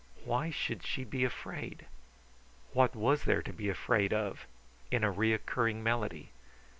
Why 0.25 0.49
should 0.49 0.83
she 0.83 1.03
be 1.03 1.23
afraid? 1.23 1.85
What 2.73 2.95
was 2.95 3.25
there 3.25 3.43
to 3.43 3.53
be 3.53 3.69
afraid 3.69 4.11
of 4.11 4.47
in 4.89 5.03
a 5.03 5.11
recurring 5.11 5.83
melody? 5.83 6.31